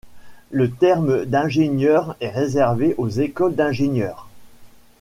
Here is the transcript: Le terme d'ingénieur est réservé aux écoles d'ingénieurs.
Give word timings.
Le 0.49 0.71
terme 0.71 1.25
d'ingénieur 1.25 2.15
est 2.21 2.31
réservé 2.31 2.95
aux 2.97 3.07
écoles 3.09 3.53
d'ingénieurs. 3.53 4.27